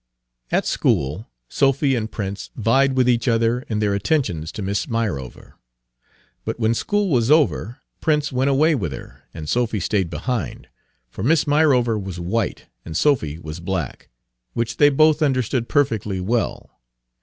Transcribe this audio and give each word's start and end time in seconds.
At 0.51 0.65
school 0.65 1.27
Sophy 1.47 1.93
and 1.95 2.11
Prince 2.11 2.49
vied 2.55 2.93
with 2.93 3.07
each 3.07 3.27
other 3.27 3.59
in 3.69 3.77
their 3.77 3.93
attentions 3.93 4.51
to 4.53 4.63
Miss 4.63 4.87
Myrover. 4.87 5.57
But 6.43 6.59
when 6.59 6.73
school 6.73 7.09
was 7.09 7.29
over, 7.29 7.77
Prince 7.99 8.31
went 8.31 8.49
away 8.49 8.73
with 8.73 8.93
her, 8.93 9.21
and 9.31 9.47
Sophy 9.47 9.79
stayed 9.79 10.09
behind; 10.09 10.69
for 11.07 11.21
Miss 11.21 11.45
Myrover 11.45 11.99
was 11.99 12.19
white 12.19 12.65
and 12.83 12.97
Sophy 12.97 13.37
was 13.37 13.59
black, 13.59 14.09
which 14.53 14.77
they 14.77 14.89
both 14.89 15.21
understood 15.21 15.69
perfectly 15.69 16.19
well. 16.19 16.81